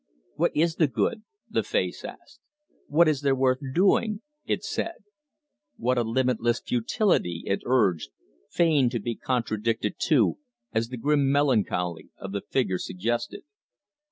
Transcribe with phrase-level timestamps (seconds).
[0.35, 1.21] What is the good!
[1.47, 2.39] the face asked.
[2.87, 4.21] What is there worth doing?
[4.47, 5.03] it said.
[5.77, 7.43] What a limitless futility!
[7.45, 8.09] it urged,
[8.49, 10.39] fain to be contradicted too,
[10.73, 13.43] as the grim melancholy of the figure suggested.